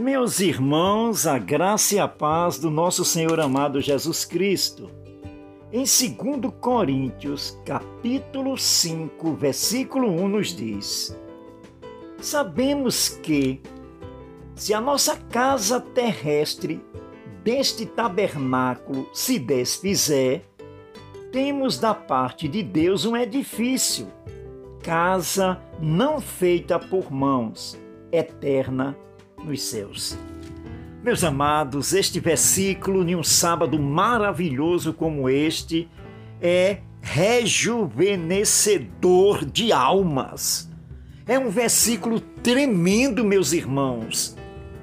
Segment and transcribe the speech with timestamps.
[0.00, 4.90] Meus irmãos, a graça e a paz do nosso Senhor amado Jesus Cristo.
[5.70, 11.14] Em 2 Coríntios, capítulo 5, versículo 1 nos diz:
[12.18, 13.60] Sabemos que
[14.54, 16.82] se a nossa casa terrestre
[17.44, 20.48] deste tabernáculo se desfizer,
[21.30, 24.06] temos da parte de Deus um edifício,
[24.82, 27.78] casa não feita por mãos,
[28.10, 28.96] eterna
[29.44, 30.18] nos céus.
[31.02, 35.88] Meus amados, este versículo, em um sábado maravilhoso como este,
[36.42, 40.68] é rejuvenescedor de almas.
[41.26, 44.36] É um versículo tremendo, meus irmãos.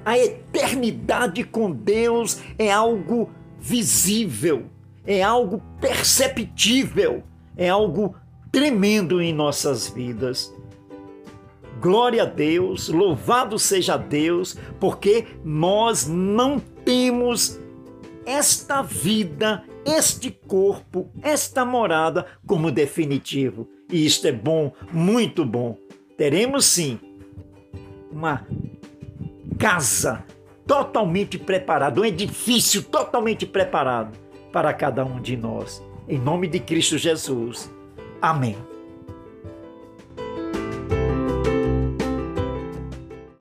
[0.04, 3.30] A eternidade com Deus é algo
[3.60, 4.64] visível,
[5.06, 7.22] é algo perceptível,
[7.56, 8.16] é algo
[8.50, 10.52] tremendo em nossas vidas.
[11.80, 17.60] Glória a Deus, louvado seja Deus, porque nós não temos
[18.26, 23.68] esta vida, este corpo, esta morada como definitivo.
[23.90, 25.76] E isto é bom, muito bom.
[26.16, 26.98] Teremos sim
[28.10, 28.46] uma
[29.58, 30.24] casa
[30.66, 34.18] totalmente preparada, um edifício totalmente preparado
[34.52, 35.82] para cada um de nós.
[36.08, 37.70] Em nome de Cristo Jesus.
[38.20, 38.56] Amém.